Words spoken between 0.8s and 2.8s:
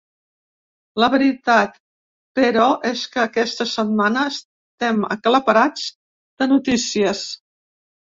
La veritat, però,